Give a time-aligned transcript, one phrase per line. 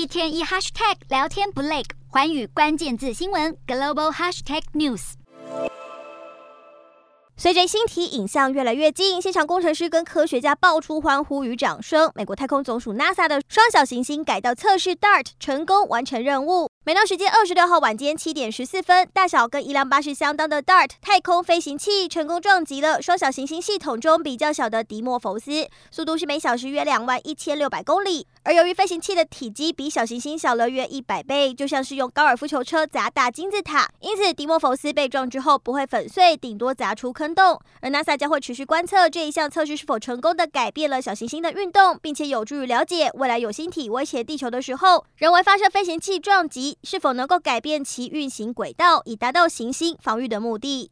[0.00, 5.12] 一天一 hashtag 聊天不累，寰宇关键字新闻 global hashtag news。
[7.36, 12.10] 随着星体影像越来越近，现场工程师跟科学家爆出欢呼与掌声。
[12.14, 16.70] 美国太空总署 NASA 的双小行星改道测试 DART 成功完成任务。
[16.84, 28.26] 美东时间二十六号晚间七点十四分，大小跟一辆巴士相当的 DART 太空飞行器成功撞击了双小行星系统中比较小的迪莫佛斯，速度是每小时约两万一千六百公里。
[28.42, 37.60] 而由于飞行器的体积比小行星小了约一百倍，就像是用高尔夫球车砸大金字塔，因此迪莫佛斯被撞之后不会粉碎，顶多砸出坑洞。
[37.80, 50.88] 而 NASA 将会持续观测这一项测试是否成功的改变了小行星的运动，并且有助于了解未来有星体威胁地球的时候，人为发射飞行器撞击是否能够改变其运行轨道，以达到行星防御的目的。